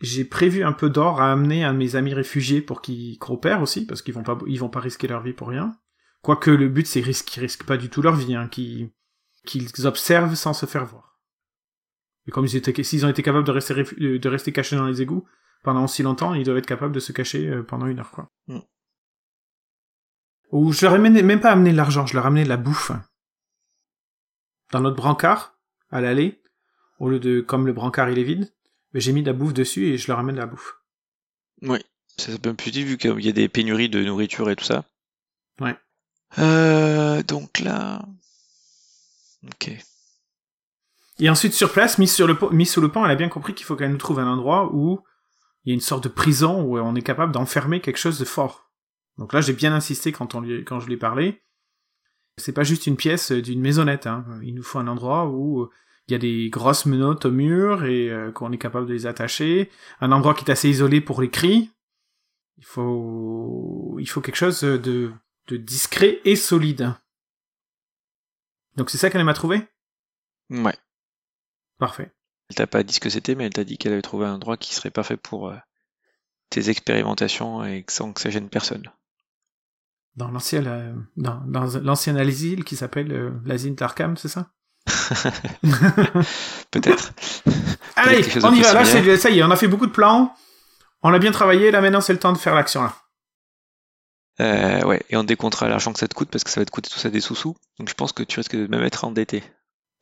j'ai 0.00 0.24
prévu 0.24 0.64
un 0.64 0.72
peu 0.72 0.90
d'or 0.90 1.20
à 1.20 1.30
amener 1.30 1.64
à 1.64 1.72
mes 1.72 1.94
amis 1.94 2.12
réfugiés 2.12 2.60
pour 2.60 2.82
qu'ils 2.82 3.18
coopèrent 3.18 3.62
aussi, 3.62 3.86
parce 3.86 4.02
qu'ils 4.02 4.14
vont 4.14 4.24
pas 4.24 4.38
ils 4.48 4.58
vont 4.58 4.68
pas 4.68 4.80
risquer 4.80 5.06
leur 5.06 5.22
vie 5.22 5.32
pour 5.32 5.48
rien. 5.48 5.76
Quoique 6.22 6.50
le 6.50 6.68
but 6.68 6.86
c'est 6.86 7.02
qu'ils 7.02 7.42
risquent 7.42 7.64
pas 7.64 7.76
du 7.76 7.88
tout 7.88 8.02
leur 8.02 8.16
vie, 8.16 8.34
hein, 8.34 8.48
qu'ils 8.48 8.90
qu'ils 9.44 9.86
observent 9.86 10.34
sans 10.34 10.54
se 10.54 10.66
faire 10.66 10.84
voir. 10.84 11.20
Et 12.26 12.30
comme 12.30 12.46
ils 12.46 12.56
étaient 12.56 12.82
s'ils 12.82 13.06
ont 13.06 13.08
été 13.08 13.22
capables 13.22 13.46
de 13.46 13.52
rester 13.52 13.74
de 13.74 14.28
rester 14.28 14.52
cachés 14.52 14.76
dans 14.76 14.86
les 14.86 15.02
égouts 15.02 15.24
pendant 15.62 15.84
aussi 15.84 16.02
longtemps, 16.02 16.34
ils 16.34 16.44
doivent 16.44 16.58
être 16.58 16.66
capables 16.66 16.94
de 16.94 17.00
se 17.00 17.12
cacher 17.12 17.48
euh, 17.48 17.62
pendant 17.62 17.86
une 17.86 18.00
heure 18.00 18.10
quoi. 18.10 18.28
Mm. 18.48 18.58
Ou 20.50 20.72
je 20.72 20.84
leur 20.84 20.94
ai 20.94 20.98
même 20.98 21.40
pas 21.40 21.52
amené 21.52 21.72
l'argent, 21.72 22.06
je 22.06 22.14
leur 22.14 22.24
ai 22.24 22.26
amené 22.26 22.44
de 22.44 22.48
la 22.48 22.58
bouffe. 22.58 22.92
Dans 24.72 24.80
notre 24.80 24.96
brancard, 24.96 25.54
à 25.90 26.00
l'aller, 26.00 26.42
au 26.98 27.08
lieu 27.08 27.20
de, 27.20 27.40
comme 27.40 27.66
le 27.66 27.72
brancard 27.72 28.10
il 28.10 28.18
est 28.18 28.24
vide, 28.24 28.52
mais 28.92 29.00
j'ai 29.00 29.12
mis 29.12 29.22
de 29.22 29.26
la 29.26 29.34
bouffe 29.34 29.52
dessus 29.52 29.86
et 29.86 29.98
je 29.98 30.08
leur 30.08 30.18
amène 30.18 30.34
de 30.34 30.40
la 30.40 30.46
bouffe. 30.46 30.78
Oui, 31.60 31.78
c'est 32.16 32.32
un 32.32 32.38
peu 32.38 32.54
plus 32.54 32.70
dit 32.70 32.82
vu 32.82 32.96
qu'il 32.96 33.20
y 33.20 33.28
a 33.28 33.32
des 33.32 33.48
pénuries 33.48 33.90
de 33.90 34.02
nourriture 34.02 34.50
et 34.50 34.56
tout 34.56 34.64
ça. 34.64 34.84
Ouais. 35.60 35.76
Euh, 36.38 37.22
donc 37.22 37.60
là... 37.60 38.02
Ok. 39.44 39.70
Et 41.18 41.28
ensuite, 41.28 41.52
sur 41.52 41.70
place, 41.72 41.98
mise, 41.98 42.12
sur 42.12 42.26
le, 42.26 42.36
mise 42.50 42.70
sous 42.70 42.80
le 42.80 42.88
pont, 42.88 43.04
elle 43.04 43.10
a 43.10 43.16
bien 43.16 43.28
compris 43.28 43.54
qu'il 43.54 43.66
faut 43.66 43.76
qu'elle 43.76 43.92
nous 43.92 43.98
trouve 43.98 44.18
un 44.18 44.26
endroit 44.26 44.70
où 44.72 45.00
il 45.64 45.68
y 45.68 45.72
a 45.72 45.74
une 45.74 45.80
sorte 45.80 46.04
de 46.04 46.08
prison 46.08 46.62
où 46.62 46.78
on 46.78 46.94
est 46.94 47.02
capable 47.02 47.32
d'enfermer 47.32 47.80
quelque 47.80 47.98
chose 47.98 48.18
de 48.18 48.24
fort. 48.24 48.70
Donc 49.18 49.34
là, 49.34 49.42
j'ai 49.42 49.52
bien 49.52 49.74
insisté 49.74 50.12
quand, 50.12 50.34
on 50.34 50.40
lui, 50.40 50.64
quand 50.64 50.80
je 50.80 50.86
lui 50.86 50.94
ai 50.94 50.98
parlé. 50.98 51.42
C'est 52.36 52.52
pas 52.52 52.64
juste 52.64 52.86
une 52.86 52.96
pièce 52.96 53.30
d'une 53.32 53.60
maisonnette. 53.60 54.06
Hein. 54.06 54.24
Il 54.42 54.54
nous 54.54 54.62
faut 54.62 54.78
un 54.78 54.88
endroit 54.88 55.28
où 55.28 55.68
il 56.08 56.12
y 56.12 56.14
a 56.14 56.18
des 56.18 56.48
grosses 56.50 56.86
menottes 56.86 57.26
au 57.26 57.30
mur 57.30 57.84
et 57.84 58.10
euh, 58.10 58.32
qu'on 58.32 58.52
est 58.52 58.58
capable 58.58 58.86
de 58.86 58.92
les 58.92 59.06
attacher. 59.06 59.70
Un 60.00 60.12
endroit 60.12 60.34
qui 60.34 60.44
est 60.44 60.50
assez 60.50 60.68
isolé 60.68 61.00
pour 61.00 61.20
les 61.20 61.30
cris. 61.30 61.70
Il 62.58 62.64
faut, 62.64 63.96
il 63.98 64.06
faut 64.06 64.20
quelque 64.20 64.36
chose 64.36 64.60
de, 64.60 65.12
de 65.48 65.56
discret 65.56 66.20
et 66.24 66.36
solide. 66.36 66.94
Donc 68.76 68.90
c'est 68.90 68.98
ça 68.98 69.10
qu'elle 69.10 69.24
m'a 69.24 69.34
trouvé? 69.34 69.66
Ouais. 70.50 70.76
Parfait. 71.78 72.12
Elle 72.48 72.56
t'a 72.56 72.66
pas 72.66 72.82
dit 72.82 72.94
ce 72.94 73.00
que 73.00 73.10
c'était, 73.10 73.34
mais 73.34 73.44
elle 73.44 73.52
t'a 73.52 73.64
dit 73.64 73.78
qu'elle 73.78 73.92
avait 73.92 74.02
trouvé 74.02 74.26
un 74.26 74.34
endroit 74.34 74.56
qui 74.56 74.74
serait 74.74 74.90
parfait 74.90 75.16
pour 75.16 75.48
euh, 75.48 75.56
tes 76.50 76.70
expérimentations 76.70 77.64
et 77.64 77.84
sans 77.88 78.12
que 78.12 78.20
ça 78.20 78.30
gêne 78.30 78.48
personne. 78.48 78.90
Dans 80.16 80.28
l'ancien 80.30 80.64
euh, 80.66 80.92
dans, 81.16 81.42
dans 81.46 81.66
l'ancien 81.82 82.16
asile 82.16 82.64
qui 82.64 82.76
s'appelle 82.76 83.12
euh, 83.12 83.30
l'asile 83.44 83.74
d'Arkham, 83.74 84.16
c'est 84.16 84.28
ça? 84.28 84.48
Peut-être. 86.70 87.12
Allez, 87.96 88.22
de 88.22 88.44
on 88.46 88.52
y 88.52 88.60
va. 88.62 88.74
Là, 88.74 88.84
ça 88.84 89.30
y 89.30 89.38
est, 89.38 89.42
on 89.42 89.50
a 89.50 89.56
fait 89.56 89.68
beaucoup 89.68 89.86
de 89.86 89.92
plans. 89.92 90.34
On 91.02 91.12
a 91.12 91.18
bien 91.18 91.32
travaillé. 91.32 91.70
Là, 91.70 91.80
maintenant, 91.80 92.00
c'est 92.00 92.12
le 92.12 92.18
temps 92.18 92.32
de 92.32 92.38
faire 92.38 92.54
l'action. 92.54 92.82
Là. 92.82 92.94
Euh, 94.40 94.82
ouais, 94.86 95.02
et 95.10 95.16
on 95.16 95.24
décomptera 95.24 95.68
l'argent 95.68 95.92
que 95.92 95.98
ça 95.98 96.08
te 96.08 96.14
coûte 96.14 96.30
parce 96.30 96.42
que 96.42 96.50
ça 96.50 96.60
va 96.60 96.64
te 96.64 96.70
coûter 96.70 96.90
tout 96.90 96.98
ça 96.98 97.10
des 97.10 97.20
sous-sous. 97.20 97.54
Donc 97.78 97.88
je 97.88 97.94
pense 97.94 98.12
que 98.12 98.22
tu 98.22 98.38
risques 98.40 98.56
de 98.56 98.66
même 98.66 98.82
être 98.82 99.04
endetté. 99.04 99.42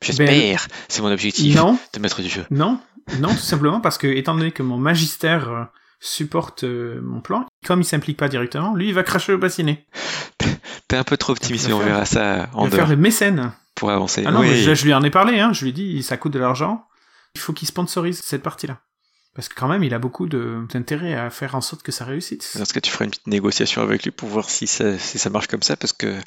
J'espère. 0.03 0.67
C'est 0.89 1.03
mon 1.03 1.11
objectif 1.13 1.55
Ben, 1.55 1.63
Non, 1.63 1.79
de 1.93 1.99
mettre 1.99 2.23
du 2.23 2.29
jeu. 2.29 2.47
non, 2.51 2.81
non, 3.19 3.31
tout 3.31 3.37
simplement 3.37 3.81
parce 3.81 3.99
que 3.99 4.07
étant 4.07 4.35
donné 4.35 4.53
que 4.53 4.63
mon 4.63 4.79
magistère 4.79 5.69
supporte 5.99 6.63
mon 6.65 7.21
plan, 7.21 7.47
comme 7.67 7.81
il 7.81 7.85
s'implique 7.85 8.17
pas 8.17 8.29
directement, 8.29 8.75
lui, 8.75 8.89
il 8.89 8.95
va 8.95 9.03
cracher 9.03 9.33
au 9.33 9.39
bassinet. 9.39 9.87
T'es 10.89 10.97
un 10.97 11.05
peu 11.05 11.17
trop 11.17 11.33
optimiste, 11.33 11.67
Il 11.69 11.75
on 11.75 11.79
verra 11.79 12.05
ça 12.05 12.49
Il 12.53 12.59
en 12.59 12.65
va 12.65 12.77
faire 12.77 12.89
le 12.89 12.97
mécène. 12.97 13.53
pour 13.75 13.91
avancer. 13.91 14.25
Ah 14.27 14.33
non, 14.33 14.41
Oui. 14.41 14.49
mais 14.51 14.57
je, 14.57 14.75
je 14.75 14.85
lui 14.85 14.93
en 14.95 15.03
ai 15.03 15.11
parlé. 15.11 15.39
Hein. 15.39 15.53
Je 15.53 15.63
lui 15.63 15.71
ai 15.71 15.73
dit, 15.73 16.03
ça 16.03 16.17
coûte 16.17 16.33
de 16.33 16.39
l'argent. 16.39 16.87
Il 17.35 17.41
faut 17.41 17.53
qu'il 17.53 17.69
sponsorise 17.69 18.21
cette 18.25 18.43
partie-là. 18.43 18.79
Parce 19.35 19.49
que 19.49 19.55
quand 19.55 19.69
même, 19.69 19.85
il 19.85 19.95
a 19.95 20.01
beaucoup 20.01 20.27
d'intérêt 20.27 21.15
à 21.15 21.31
faire 21.31 21.55
en 21.55 21.61
sorte 21.61 21.83
que 21.85 21.93
ça 21.93 22.05
réussisse. 22.05 22.57
Dans 22.57 22.65
ce 22.65 22.73
cas, 22.75 22.81
tu 22.81 22.91
feras 22.91 23.05
une 23.05 23.13
petite 23.13 23.29
négociation 23.29 23.81
avec 23.83 24.03
lui 24.03 24.11
pour 24.11 24.29
voir 24.29 24.51
si 24.51 24.67
ça, 24.67 24.99
si 24.99 25.19
ça 25.19 25.31
marche 25.31 25.47
comme 25.47 25.63
ça, 25.63 25.77
parce 25.77 25.93
que 25.93 26.19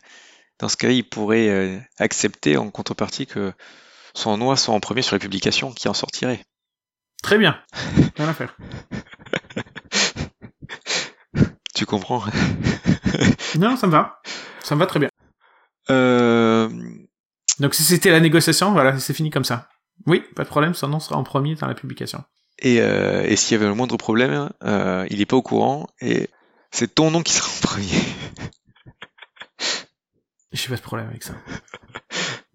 dans 0.59 0.69
ce 0.69 0.77
cas, 0.77 0.89
il 0.89 1.03
pourrait 1.03 1.49
euh, 1.49 1.77
accepter 1.99 2.55
en 2.55 2.69
contrepartie 2.69 3.27
que 3.27 3.51
son 4.13 4.37
noix 4.37 4.55
soit 4.55 4.73
en 4.73 4.79
premier 4.79 5.01
sur 5.01 5.15
la 5.15 5.19
publication 5.19 5.73
qui 5.73 5.89
en 5.89 5.93
sortirait. 5.93 6.45
Très 7.21 7.37
bien. 7.37 7.59
Rien 8.15 8.29
à 8.29 8.33
faire. 8.33 8.55
Tu 11.83 11.87
comprends 11.87 12.23
Non, 13.59 13.75
ça 13.75 13.87
me 13.87 13.91
va. 13.91 14.21
Ça 14.63 14.73
me 14.73 14.79
va 14.79 14.85
très 14.85 15.01
bien. 15.01 15.09
euh... 15.89 16.69
Donc 17.59 17.75
si 17.75 17.83
c'était 17.83 18.09
la 18.09 18.21
négociation, 18.21 18.71
voilà, 18.71 18.97
c'est 18.99 19.13
fini 19.13 19.31
comme 19.31 19.43
ça. 19.43 19.67
Oui, 20.05 20.23
pas 20.33 20.45
de 20.45 20.47
problème, 20.47 20.75
son 20.75 20.87
nom 20.87 21.01
sera 21.01 21.17
en 21.17 21.23
premier 21.23 21.55
dans 21.55 21.67
la 21.67 21.75
publication. 21.75 22.23
Et, 22.59 22.79
euh, 22.79 23.23
et 23.25 23.35
s'il 23.35 23.51
y 23.51 23.55
avait 23.59 23.67
le 23.67 23.75
moindre 23.75 23.97
problème, 23.97 24.49
euh, 24.63 25.05
il 25.09 25.19
est 25.19 25.25
pas 25.25 25.35
au 25.35 25.41
courant 25.41 25.89
et 25.99 26.29
c'est 26.71 26.95
ton 26.95 27.11
nom 27.11 27.21
qui 27.21 27.33
sera 27.33 27.49
en 27.49 27.59
premier. 27.61 27.91
J'ai 30.53 30.69
pas 30.69 30.77
de 30.77 30.81
problème 30.81 31.09
avec 31.09 31.23
ça. 31.23 31.33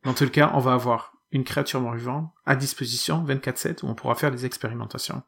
Dans 0.04 0.14
tout 0.14 0.25
le 0.25 0.30
cas, 0.30 0.52
on 0.54 0.61
va 0.61 0.73
avoir 0.73 1.12
une 1.32 1.44
créature 1.44 1.82
mort-vivant 1.82 2.32
à 2.47 2.56
disposition 2.56 3.23
24-7 3.26 3.85
où 3.85 3.88
on 3.88 3.94
pourra 3.94 4.14
faire 4.14 4.30
des 4.30 4.47
expérimentations. 4.47 5.23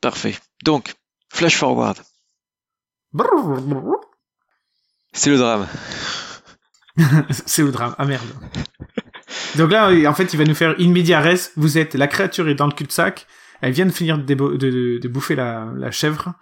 Parfait. 0.00 0.34
Donc, 0.64 0.94
flash 1.28 1.58
forward. 1.58 1.98
C'est 5.12 5.30
le 5.30 5.38
drame. 5.38 5.68
c'est 7.46 7.62
le 7.62 7.70
drame. 7.70 7.94
Ah 7.98 8.04
merde. 8.04 8.26
Donc 9.56 9.70
là, 9.70 9.90
en 10.08 10.14
fait, 10.14 10.32
il 10.32 10.38
va 10.38 10.44
nous 10.44 10.54
faire 10.54 10.74
in 10.78 10.88
media 10.88 11.20
res. 11.20 11.50
Vous 11.56 11.78
êtes, 11.78 11.94
la 11.94 12.06
créature 12.06 12.48
est 12.48 12.54
dans 12.54 12.66
le 12.66 12.72
cul-de-sac. 12.72 13.26
Elle 13.60 13.72
vient 13.72 13.86
de 13.86 13.90
finir 13.92 14.18
de, 14.18 14.22
débo- 14.34 14.56
de, 14.56 14.70
de- 14.70 14.98
de 14.98 15.08
bouffer 15.08 15.34
la, 15.34 15.68
la 15.76 15.90
chèvre. 15.90 16.34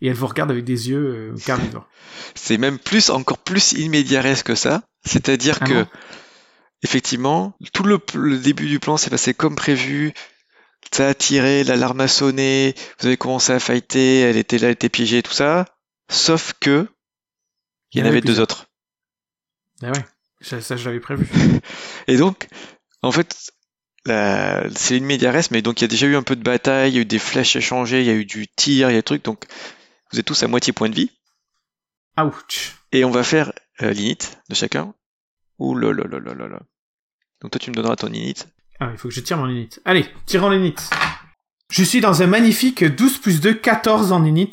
Et 0.00 0.08
elle 0.08 0.14
vous 0.14 0.26
regarde 0.26 0.50
avec 0.50 0.64
des 0.64 0.90
yeux 0.90 1.32
euh, 1.32 1.34
carnivores. 1.46 1.86
C'est 2.34 2.58
même 2.58 2.78
plus, 2.78 3.10
encore 3.10 3.38
plus 3.38 3.72
immédiates 3.72 4.42
que 4.42 4.54
ça. 4.54 4.82
C'est-à-dire 5.04 5.58
Ah 5.60 5.66
que, 5.66 5.86
effectivement, 6.82 7.56
tout 7.72 7.84
le, 7.84 7.98
le 8.14 8.38
début 8.38 8.66
du 8.66 8.80
plan 8.80 8.96
s'est 8.96 9.10
passé 9.10 9.34
comme 9.34 9.54
prévu. 9.56 10.12
Ça 10.92 11.08
a 11.08 11.14
tiré, 11.14 11.64
l'alarme 11.64 12.00
a 12.00 12.08
sonné, 12.08 12.74
vous 13.00 13.06
avez 13.06 13.16
commencé 13.16 13.52
à 13.52 13.58
fighter, 13.58 14.20
elle 14.20 14.36
était 14.36 14.58
là, 14.58 14.66
elle 14.68 14.72
était 14.74 14.88
piégée, 14.90 15.22
tout 15.22 15.32
ça. 15.32 15.64
Sauf 16.08 16.54
que, 16.60 16.88
il 17.92 18.00
y 18.00 18.02
en 18.02 18.06
avait 18.06 18.20
deux 18.20 18.40
autres. 18.40 18.66
Ah 19.82 19.90
ouais. 19.92 20.04
Ça, 20.40 20.60
ça, 20.60 20.76
je 20.76 20.84
l'avais 20.84 21.00
prévu. 21.00 21.26
Et 22.06 22.16
donc, 22.16 22.48
en 23.02 23.12
fait, 23.12 23.52
la- 24.04 24.68
c'est 24.74 24.96
une 24.98 25.04
médiaresse, 25.06 25.50
mais 25.50 25.62
donc 25.62 25.80
il 25.80 25.84
y 25.84 25.86
a 25.86 25.88
déjà 25.88 26.06
eu 26.06 26.16
un 26.16 26.22
peu 26.22 26.36
de 26.36 26.42
bataille, 26.42 26.92
il 26.92 26.94
y 26.94 26.98
a 26.98 27.02
eu 27.02 27.06
des 27.06 27.18
flèches 27.18 27.56
échangées, 27.56 28.00
il 28.00 28.06
y 28.06 28.10
a 28.10 28.14
eu 28.14 28.26
du 28.26 28.46
tir, 28.48 28.90
il 28.90 28.92
y 28.92 28.96
a 28.96 28.98
des 28.98 29.02
trucs, 29.02 29.24
donc 29.24 29.44
vous 30.12 30.18
êtes 30.20 30.26
tous 30.26 30.42
à 30.42 30.48
moitié 30.48 30.72
point 30.72 30.88
de 30.90 30.94
vie. 30.94 31.10
Ouch. 32.18 32.76
Et 32.92 33.04
on 33.04 33.10
va 33.10 33.24
faire 33.24 33.52
euh, 33.82 33.90
l'init 33.92 34.18
de 34.48 34.54
chacun. 34.54 34.94
Ouh 35.58 35.74
là 35.76 35.92
là 35.92 36.04
là 36.08 36.18
là 36.20 36.34
là 36.34 36.48
là. 36.48 36.60
Donc 37.40 37.52
toi 37.52 37.58
tu 37.58 37.70
me 37.70 37.74
donneras 37.74 37.96
ton 37.96 38.08
init. 38.08 38.34
Ah, 38.80 38.90
il 38.92 38.98
faut 38.98 39.08
que 39.08 39.14
je 39.14 39.20
tire 39.20 39.38
mon 39.38 39.48
init. 39.48 39.70
Allez, 39.84 40.06
tirons 40.26 40.50
l'init. 40.50 40.74
Je 41.70 41.82
suis 41.82 42.00
dans 42.00 42.22
un 42.22 42.26
magnifique 42.26 42.84
12 42.84 43.18
plus 43.18 43.40
2, 43.40 43.54
14 43.54 44.12
en 44.12 44.24
init. 44.24 44.50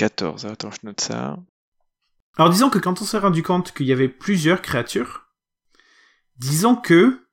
14, 0.00 0.46
attends, 0.46 0.70
je 0.70 0.86
note 0.86 1.00
ça. 1.02 1.38
Alors 2.38 2.48
disons 2.48 2.70
que 2.70 2.78
quand 2.78 3.02
on 3.02 3.04
s'est 3.04 3.18
rendu 3.18 3.42
compte 3.42 3.72
qu'il 3.72 3.84
y 3.84 3.92
avait 3.92 4.08
plusieurs 4.08 4.62
créatures, 4.62 5.26
disons 6.38 6.74
que 6.74 7.26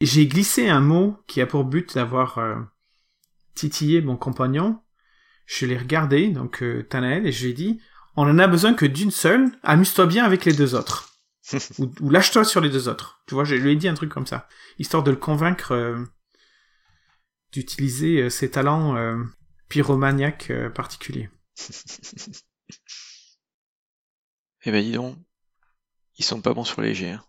j'ai 0.00 0.26
glissé 0.26 0.68
un 0.68 0.80
mot 0.80 1.16
qui 1.28 1.40
a 1.40 1.46
pour 1.46 1.62
but 1.62 1.94
d'avoir 1.94 2.38
euh, 2.38 2.56
titillé 3.54 4.02
mon 4.02 4.16
compagnon. 4.16 4.82
je 5.46 5.66
l'ai 5.66 5.78
regardé, 5.78 6.30
donc 6.30 6.64
euh, 6.64 6.82
Tanael, 6.82 7.28
et 7.28 7.32
je 7.32 7.44
lui 7.44 7.52
ai 7.52 7.54
dit, 7.54 7.80
on 8.16 8.28
en 8.28 8.40
a 8.40 8.48
besoin 8.48 8.74
que 8.74 8.86
d'une 8.86 9.12
seule, 9.12 9.52
amuse-toi 9.62 10.06
bien 10.06 10.24
avec 10.24 10.44
les 10.46 10.52
deux 10.52 10.74
autres. 10.74 11.20
ou, 11.78 11.92
ou 12.00 12.10
lâche-toi 12.10 12.42
sur 12.42 12.60
les 12.60 12.70
deux 12.70 12.88
autres. 12.88 13.22
Tu 13.28 13.34
vois, 13.34 13.44
je 13.44 13.54
lui 13.54 13.70
ai 13.70 13.76
dit 13.76 13.86
un 13.86 13.94
truc 13.94 14.10
comme 14.10 14.26
ça, 14.26 14.48
histoire 14.80 15.04
de 15.04 15.12
le 15.12 15.16
convaincre 15.16 15.70
euh, 15.70 16.04
d'utiliser 17.52 18.22
euh, 18.22 18.30
ses 18.30 18.50
talents 18.50 18.96
pyromaniaques 19.68 20.50
particuliers. 20.74 21.30
Eh 24.66 24.70
ben 24.72 24.82
dis 24.82 24.92
donc, 24.92 25.18
ils 26.16 26.24
sont 26.24 26.40
pas 26.40 26.54
bons 26.54 26.64
sur 26.64 26.80
les 26.80 26.94
jets. 26.94 27.10
Hein. 27.10 27.24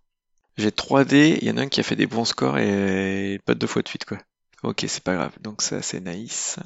J'ai 0.57 0.69
3D, 0.69 1.37
il 1.41 1.47
y 1.47 1.51
en 1.51 1.57
a 1.57 1.63
un 1.63 1.67
qui 1.67 1.81
a 1.81 1.83
fait 1.83 1.97
des 1.97 2.07
bons 2.07 2.23
scores 2.23 2.59
et 2.59 3.41
pas 3.45 3.55
deux 3.55 3.67
fois 3.67 3.81
de 3.81 3.89
suite 3.89 4.05
quoi. 4.05 4.19
Ok, 4.63 4.85
c'est 4.87 5.03
pas 5.03 5.15
grave. 5.15 5.33
Donc 5.41 5.61
ça 5.61 5.81
c'est 5.81 5.99
Naïs. 5.99 6.59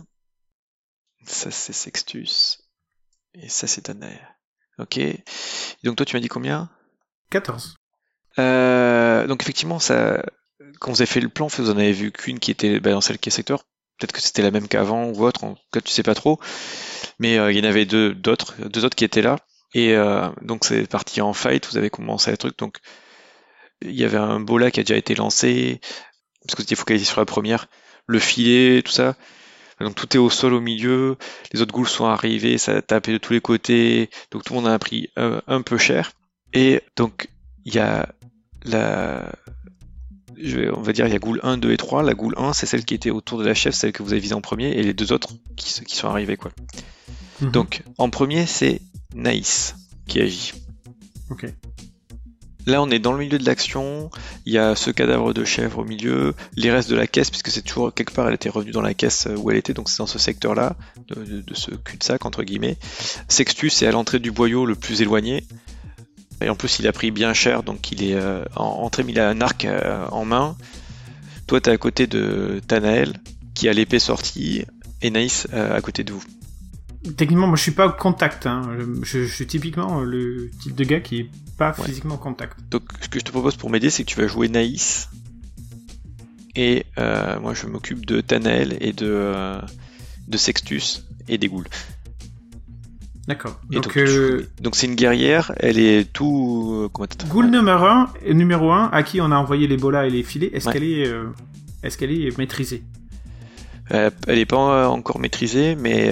Ça 1.26 1.50
c'est 1.50 1.74
Sextus. 1.74 2.70
Et 3.34 3.50
ça 3.50 3.66
c'est 3.66 3.86
Danae. 3.86 4.20
Ok. 4.78 5.00
Donc 5.84 5.96
toi 5.96 6.06
tu 6.06 6.16
m'as 6.16 6.22
dit 6.22 6.28
combien? 6.28 6.70
14. 7.32 7.76
Euh, 8.38 9.28
donc 9.28 9.42
effectivement, 9.42 9.80
ça, 9.80 10.24
quand 10.80 10.92
vous 10.92 11.02
avez 11.02 11.12
fait 11.12 11.20
le 11.20 11.30
plan, 11.30 11.48
vous 11.48 11.70
en 11.70 11.78
avez 11.78 11.94
vu 11.94 12.12
qu'une 12.12 12.40
qui 12.40 12.52
était 12.52 12.80
bah, 12.80 12.92
dans 12.92 13.02
celle 13.02 13.18
qui 13.18 13.30
est 13.30 13.32
secteur. 13.32 13.66
Peut-être 14.00 14.14
que 14.14 14.22
c'était 14.22 14.42
la 14.42 14.52
même 14.52 14.68
qu'avant 14.68 15.08
ou 15.08 15.26
autre. 15.26 15.44
En 15.44 15.56
tout 15.56 15.62
cas, 15.74 15.82
tu 15.82 15.92
sais 15.92 16.04
pas 16.04 16.16
trop. 16.16 16.40
Mais 17.20 17.38
euh, 17.38 17.52
il 17.52 17.58
y 17.58 17.62
en 17.62 17.70
avait 17.70 17.86
deux 17.86 18.14
d'autres, 18.14 18.56
deux 18.68 18.86
autres 18.86 18.96
qui 18.96 19.04
étaient 19.04 19.22
là. 19.22 19.38
Et 19.74 19.94
euh, 19.94 20.30
donc 20.42 20.66
c'est 20.66 20.88
parti 20.88 21.22
en 21.22 21.34
fight. 21.34 21.68
Vous 21.70 21.78
avez 21.78 21.90
commencé 21.90 22.32
à 22.32 22.38
truc. 22.38 22.58
Donc 22.58 22.78
il 23.82 23.94
y 23.96 24.06
avait 24.06 24.18
un 24.18 24.40
bola 24.40 24.72
qui 24.72 24.80
a 24.80 24.84
déjà 24.84 24.98
été 24.98 25.16
lancé 25.16 25.82
parce 26.46 26.56
que 26.56 26.62
étiez 26.62 26.76
focalisé 26.78 27.06
sur 27.06 27.20
la 27.20 27.26
première. 27.26 27.68
Le 28.08 28.20
filet, 28.20 28.82
tout 28.82 28.92
ça. 28.92 29.16
Donc 29.80 29.96
tout 29.96 30.16
est 30.16 30.20
au 30.20 30.30
sol 30.30 30.54
au 30.54 30.62
milieu. 30.62 31.18
Les 31.54 31.62
autres 31.62 31.74
ghouls 31.74 31.88
sont 31.88 32.06
arrivés. 32.06 32.58
Ça 32.58 32.78
a 32.78 32.82
tapé 32.82 33.12
de 33.12 33.18
tous 33.18 33.34
les 33.34 33.42
côtés. 33.42 34.10
Donc 34.32 34.44
tout 34.46 34.54
le 34.54 34.62
monde 34.62 34.72
a 34.72 34.80
pris 34.80 35.10
un, 35.18 35.42
un 35.48 35.62
peu 35.62 35.78
cher. 35.78 36.14
Et 36.54 36.82
donc 36.96 37.28
il 37.66 37.76
y 37.76 37.80
a 37.80 38.10
la 38.64 39.32
je 40.42 40.58
vais, 40.60 40.70
on 40.72 40.82
va 40.82 40.94
dire 40.94 41.06
il 41.08 41.14
y 41.14 41.16
a 41.16 41.20
Ghoul 41.20 41.40
1, 41.44 41.58
2 41.58 41.72
et 41.72 41.78
3. 41.78 42.04
La 42.04 42.14
Ghoul 42.14 42.34
1, 42.38 42.54
c'est 42.54 42.66
celle 42.66 42.86
qui 42.86 42.94
était 42.94 43.10
autour 43.12 43.38
de 43.40 43.46
la 43.46 43.54
chef, 43.54 43.74
celle 43.76 43.92
que 43.92 44.04
vous 44.04 44.12
avez 44.14 44.22
visée 44.22 44.34
en 44.36 44.42
premier, 44.42 44.70
et 44.72 44.84
les 44.84 44.94
deux 44.94 45.12
autres 45.12 45.30
qui, 45.56 45.72
sont 45.96 46.08
arrivés 46.08 46.38
quoi. 46.38 46.52
Mhm. 47.42 47.52
Donc 47.52 47.84
en 47.98 48.10
premier 48.10 48.46
c'est 48.46 48.82
Naïs 49.16 49.76
qui 50.08 50.20
agit. 50.22 50.54
Ok. 51.30 51.46
Là 52.66 52.82
on 52.84 52.90
est 52.92 53.00
dans 53.00 53.14
le 53.14 53.20
milieu 53.20 53.40
de 53.40 53.46
l'action, 53.46 54.12
il 54.46 54.54
y 54.54 54.58
a 54.58 54.76
ce 54.76 54.92
cadavre 54.92 55.34
de 55.34 55.44
chèvre 55.46 55.80
au 55.80 55.86
milieu, 55.86 56.36
les 56.56 56.70
restes 56.72 56.90
de 56.90 56.96
la 56.96 57.08
caisse, 57.08 57.30
puisque 57.32 57.50
c'est 57.50 57.62
toujours 57.64 57.94
quelque 57.94 58.14
part 58.14 58.28
elle 58.28 58.36
était 58.36 58.50
revenue 58.50 58.72
dans 58.72 58.82
la 58.82 58.94
caisse 58.94 59.28
où 59.38 59.50
elle 59.50 59.58
était, 59.58 59.74
donc 59.74 59.90
c'est 59.90 59.98
dans 60.00 60.06
ce 60.08 60.20
secteur 60.20 60.54
là, 60.54 60.76
de, 61.08 61.16
de- 61.24 61.42
de 61.42 61.54
ce 61.56 61.72
cul-de-sac 61.72 62.26
entre 62.26 62.44
guillemets. 62.44 62.78
Sextus 63.28 63.82
est 63.82 63.88
à 63.88 63.92
l'entrée 63.92 64.20
du 64.20 64.32
boyau 64.32 64.66
le 64.66 64.76
plus 64.76 65.02
éloigné. 65.02 65.46
Et 66.42 66.50
en 66.50 66.56
plus, 66.56 66.80
il 66.80 66.88
a 66.88 66.92
pris 66.94 67.12
bien 67.12 67.34
cher, 67.34 67.64
donc 67.64 67.92
il 67.92 68.04
est 68.04 68.16
euh, 68.16 68.44
en 68.56 68.64
entrée, 68.64 69.04
mais 69.04 69.12
il 69.12 69.20
a 69.20 69.28
un 69.30 69.42
arc 69.42 69.66
euh, 69.66 70.06
en 70.12 70.24
main. 70.26 70.56
Toi, 71.48 71.60
t'es 71.62 71.72
à 71.72 71.78
côté 71.78 72.08
de 72.08 72.62
Tanael, 72.68 73.20
qui 73.54 73.68
a 73.68 73.74
l'épée 73.74 74.00
sortie, 74.00 74.66
et 75.02 75.10
Naïs 75.10 75.48
euh, 75.54 75.76
à 75.76 75.82
côté 75.82 76.04
de 76.04 76.14
vous. 76.14 76.24
Techniquement, 77.18 77.48
moi 77.48 77.56
je 77.56 77.62
suis 77.64 77.72
pas 77.72 77.88
au 77.88 77.92
contact. 77.94 78.46
Hein. 78.46 78.62
Je, 78.78 78.84
je- 79.04 79.26
je 79.26 79.34
suis 79.34 79.48
typiquement 79.48 80.02
le 80.02 80.50
type 80.62 80.76
de 80.76 80.84
gars 80.84 81.00
qui 81.00 81.20
est 81.22 81.30
pas 81.58 81.74
Ouais. 81.78 81.86
physiquement 81.88 82.16
au 82.16 82.18
contact. 82.20 82.58
Donc, 82.72 82.84
ce 83.02 83.10
que 83.10 83.20
je 83.20 83.26
te 83.26 83.32
propose 83.32 83.56
pour 83.58 83.70
m'aider, 83.70 83.90
c'est 83.90 84.04
que 84.04 84.10
tu 84.10 84.20
vas 84.22 84.28
jouer 84.28 84.48
Naïs, 84.48 85.10
et 86.56 86.86
euh, 86.98 87.40
moi, 87.40 87.54
je 87.54 87.68
m'occupe 87.68 88.06
de 88.06 88.22
Tanael 88.22 88.78
et 88.82 88.92
de, 88.94 89.58
de 90.28 90.38
Sextus 90.38 91.06
et 91.28 91.38
des 91.38 91.48
ghouls. 91.48 91.68
D'accord. 93.30 93.60
Et 93.72 93.76
Donc, 93.76 93.84
donc, 93.84 93.98
euh, 93.98 94.48
donc 94.60 94.76
c'est 94.76 94.88
une 94.88 94.96
guerrière, 94.96 95.54
elle 95.58 95.78
est 95.78 96.12
tout... 96.12 96.72
euh, 96.86 96.90
comment 96.92 97.08
Ghoul 97.30 97.46
numéro 97.52 97.86
1, 97.86 98.14
numéro 98.34 98.72
1, 98.72 98.90
à 98.92 99.04
qui 99.04 99.22
on 99.22 99.32
a 99.32 99.36
envoyé 99.36 99.68
les 99.68 99.78
bolas 99.78 100.08
et 100.08 100.10
les 100.10 100.24
filets, 100.24 100.50
est-ce 100.52 100.66
Ouais. 100.68 100.74
qu'elle 100.74 100.84
est, 100.84 101.08
euh, 101.08 101.26
est-ce 101.84 101.96
qu'elle 102.00 102.12
est 102.12 102.36
maîtrisée? 102.40 102.82
Euh, 103.92 104.10
elle 104.28 104.40
est 104.40 104.48
pas 104.48 104.90
encore 104.90 105.20
maîtrisée, 105.20 105.76
mais 105.76 106.10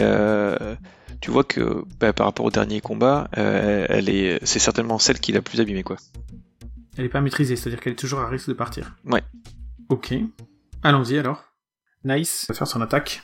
tu 1.19 1.32
vois 1.32 1.43
que 1.43 1.84
bah, 1.99 2.13
par 2.13 2.27
rapport 2.27 2.45
au 2.45 2.51
dernier 2.51 2.82
combat, 2.82 3.27
elle 3.34 4.10
est, 4.10 4.39
c'est 4.45 4.60
certainement 4.60 4.99
celle 4.99 5.19
qui 5.19 5.32
l'a 5.32 5.41
plus 5.41 5.60
abîmée 5.60 5.82
quoi. 5.84 5.97
Elle 6.99 7.06
est 7.06 7.10
pas 7.10 7.21
maîtrisée, 7.21 7.56
c'est-à-dire 7.56 7.80
qu'elle 7.80 7.93
est 7.93 7.97
toujours 7.97 8.19
à 8.19 8.27
risque 8.30 8.47
de 8.49 8.53
partir? 8.53 8.95
Ouais. 9.06 9.23
Ok. 9.89 10.13
Allons-y 10.84 11.17
alors. 11.17 11.43
Nice 12.03 12.45
va 12.47 12.53
faire 12.53 12.67
son 12.67 12.82
attaque. 12.82 13.23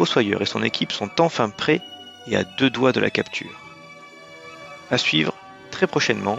Fossoyeur 0.00 0.40
et 0.40 0.46
son 0.46 0.62
équipe 0.62 0.92
sont 0.92 1.10
enfin 1.20 1.50
prêts 1.50 1.82
et 2.26 2.34
à 2.34 2.42
deux 2.42 2.70
doigts 2.70 2.92
de 2.92 3.00
la 3.00 3.10
capture. 3.10 3.60
À 4.90 4.96
suivre 4.96 5.34
très 5.70 5.86
prochainement. 5.86 6.38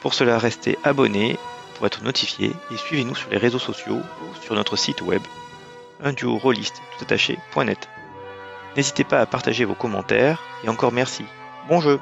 Pour 0.00 0.12
cela, 0.12 0.38
restez 0.38 0.76
abonnés 0.82 1.38
pour 1.76 1.86
être 1.86 2.02
notifiés 2.02 2.50
et 2.72 2.76
suivez-nous 2.76 3.14
sur 3.14 3.30
les 3.30 3.38
réseaux 3.38 3.60
sociaux 3.60 4.00
ou 4.00 4.42
sur 4.44 4.56
notre 4.56 4.74
site 4.74 5.02
web 5.02 5.22
un. 6.02 6.12
N'hésitez 8.76 9.04
pas 9.04 9.20
à 9.20 9.26
partager 9.26 9.64
vos 9.64 9.74
commentaires 9.74 10.42
et 10.64 10.68
encore 10.68 10.90
merci. 10.90 11.24
Bon 11.68 11.80
jeu 11.80 12.00